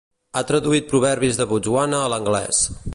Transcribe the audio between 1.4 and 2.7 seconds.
de Botswana a l'anglès.